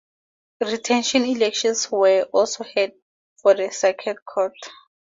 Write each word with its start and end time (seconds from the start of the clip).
Retention 0.61 1.23
elections 1.25 1.91
were 1.91 2.23
also 2.33 2.63
held 2.63 2.93
for 3.39 3.53
the 3.53 3.69
Circuit 3.69 4.17
Court. 4.25 4.55